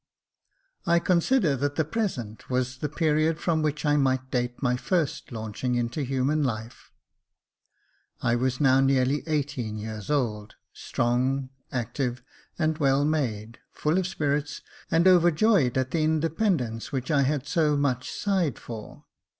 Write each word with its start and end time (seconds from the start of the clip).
I 0.87 0.97
CONSIDER 0.97 1.55
that 1.57 1.75
the 1.75 1.85
present 1.85 2.49
was 2.49 2.79
the 2.79 2.89
period 2.89 3.39
from 3.39 3.61
which 3.61 3.85
I 3.85 3.97
might 3.97 4.31
date 4.31 4.59
my 4.59 4.75
first 4.75 5.31
launching 5.31 5.75
into 5.75 6.01
human 6.01 6.41
life. 6.43 6.89
I 8.19 8.35
was 8.35 8.59
now 8.59 8.79
nearly 8.79 9.21
eighteen 9.27 9.77
years 9.77 10.09
old, 10.09 10.55
strong, 10.73 11.51
active, 11.71 12.23
and 12.57 12.79
well 12.79 13.05
made, 13.05 13.59
full 13.71 13.99
of 13.99 14.07
spirits, 14.07 14.61
and 14.89 15.07
overjoyed 15.07 15.77
at 15.77 15.91
the 15.91 16.01
independence 16.03 16.91
which 16.91 17.11
I 17.11 17.21
had 17.21 17.45
so 17.45 17.77
much 17.77 18.09
sighed 18.11 18.57
for. 18.57 19.05